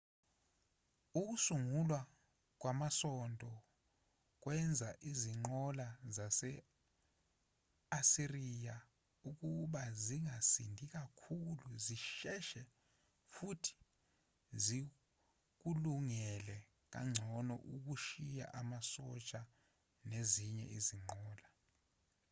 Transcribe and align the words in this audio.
ukusungulwa 1.19 1.99
kwamasondo 2.61 3.51
kwenza 4.41 4.89
izinqola 5.09 5.87
zase-asiriya 6.15 8.75
ukuba 9.29 9.81
zingasindi 10.05 10.85
kakhulu 10.95 11.65
zisheshe 11.85 12.61
futhi 13.35 13.75
zikulungele 14.63 16.57
kangcono 16.93 17.55
ukushiya 17.75 18.45
amasosha 18.59 19.39
nezinye 20.09 20.65
izinqola 20.77 21.47